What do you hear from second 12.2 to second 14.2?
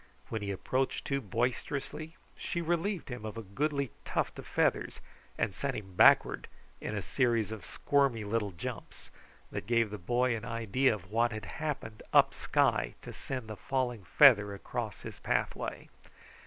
sky to send the falling